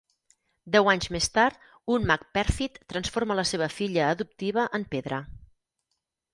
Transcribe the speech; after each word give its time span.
Deu 0.75 0.87
anys 0.93 1.07
més 1.15 1.29
tard, 1.35 1.59
un 1.97 2.07
mag 2.13 2.25
pèrfid 2.39 2.81
transforma 2.95 3.39
la 3.43 3.47
seva 3.53 3.71
filla 3.77 4.11
adoptiva 4.17 4.67
en 4.81 4.91
pedra. 4.97 5.25